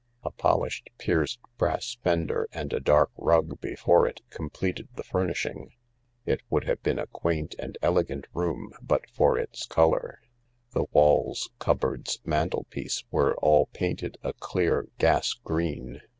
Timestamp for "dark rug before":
2.79-4.07